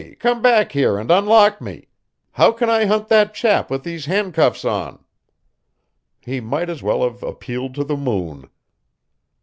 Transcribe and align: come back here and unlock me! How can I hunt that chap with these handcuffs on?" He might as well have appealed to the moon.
come 0.17 0.41
back 0.41 0.71
here 0.71 0.97
and 0.97 1.11
unlock 1.11 1.61
me! 1.61 1.87
How 2.31 2.51
can 2.53 2.71
I 2.71 2.85
hunt 2.85 3.07
that 3.09 3.35
chap 3.35 3.69
with 3.69 3.83
these 3.83 4.05
handcuffs 4.07 4.65
on?" 4.65 5.03
He 6.21 6.39
might 6.41 6.71
as 6.71 6.81
well 6.81 7.03
have 7.03 7.21
appealed 7.21 7.75
to 7.75 7.83
the 7.83 7.95
moon. 7.97 8.49